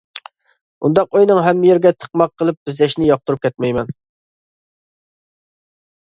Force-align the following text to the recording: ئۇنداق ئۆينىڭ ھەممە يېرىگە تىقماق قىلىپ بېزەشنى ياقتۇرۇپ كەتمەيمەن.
ئۇنداق 0.87 1.17
ئۆينىڭ 1.17 1.41
ھەممە 1.47 1.67
يېرىگە 1.67 1.91
تىقماق 2.05 2.31
قىلىپ 2.41 2.57
بېزەشنى 2.69 3.09
ياقتۇرۇپ 3.09 3.43
كەتمەيمەن. 3.43 3.91